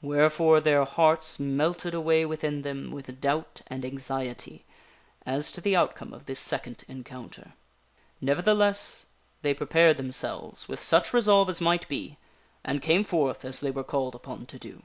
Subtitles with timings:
[0.00, 4.64] Where fore their hearts melted away within them with doubt and anxiety
[5.26, 7.52] as to the outcome of this second encounter.
[8.18, 9.04] Nevertheless,
[9.42, 12.16] they prepared themselves with such resolve as might be,
[12.64, 14.82] and came forth as they were called upon to do.